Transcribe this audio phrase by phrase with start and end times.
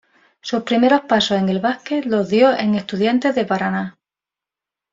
[0.41, 3.99] Sus primeros pasos en el básquet los dio en Estudiantes de Paraná.